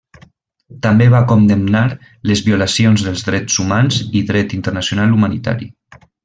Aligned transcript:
També 0.85 1.05
va 1.15 1.19
condemnar 1.31 1.83
les 2.31 2.41
violacions 2.47 3.05
dels 3.09 3.27
drets 3.29 3.61
humans 3.65 4.01
i 4.21 4.23
dret 4.33 4.57
internacional 4.59 5.15
humanitari. 5.19 5.71